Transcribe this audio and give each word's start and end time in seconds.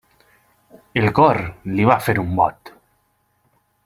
El 1.01 1.05
cor 1.19 1.39
li 1.75 1.85
va 1.91 1.99
fer 2.09 2.15
un 2.25 2.33
bot. 2.43 2.73